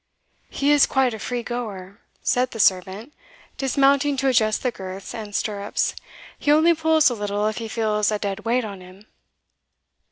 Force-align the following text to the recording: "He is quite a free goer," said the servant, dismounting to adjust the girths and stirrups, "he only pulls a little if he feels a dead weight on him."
"He 0.49 0.71
is 0.71 0.87
quite 0.87 1.13
a 1.13 1.19
free 1.19 1.43
goer," 1.43 1.99
said 2.23 2.49
the 2.49 2.59
servant, 2.59 3.13
dismounting 3.59 4.17
to 4.17 4.27
adjust 4.29 4.63
the 4.63 4.71
girths 4.71 5.13
and 5.13 5.35
stirrups, 5.35 5.95
"he 6.39 6.51
only 6.51 6.73
pulls 6.73 7.11
a 7.11 7.13
little 7.13 7.45
if 7.45 7.57
he 7.59 7.67
feels 7.67 8.09
a 8.11 8.17
dead 8.17 8.39
weight 8.39 8.65
on 8.65 8.81
him." 8.81 9.05